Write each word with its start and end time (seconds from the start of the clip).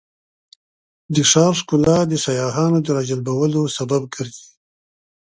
د 1.15 1.17
ښار 1.31 1.53
ښکلا 1.59 1.99
د 2.07 2.13
سیاحانو 2.25 2.77
د 2.83 2.87
راجلبولو 2.97 3.61
سبب 3.77 4.01
ګرځي. 4.15 4.47